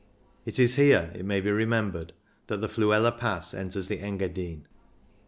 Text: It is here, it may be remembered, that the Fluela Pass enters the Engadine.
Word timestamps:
It 0.47 0.57
is 0.57 0.77
here, 0.77 1.11
it 1.13 1.25
may 1.25 1.41
be 1.41 1.51
remembered, 1.51 2.13
that 2.47 2.59
the 2.59 2.67
Fluela 2.67 3.15
Pass 3.15 3.53
enters 3.53 3.87
the 3.87 3.99
Engadine. 3.99 4.65